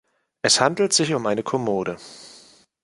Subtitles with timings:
[0.41, 1.95] Es handelt sich um eine Kommode.